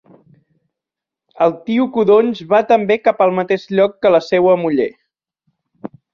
[1.45, 4.91] El tio Codonys va també cap al mateix lloc que la seua muller.